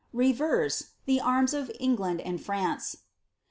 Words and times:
Reverse— 0.13 0.93
the 1.05 1.19
arms 1.21 1.53
of 1.53 1.69
England 1.79 2.21
and 2.21 2.41
France. 2.41 2.95